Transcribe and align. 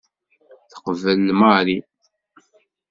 Teqbel 0.69 1.27
Mary. 1.39 1.77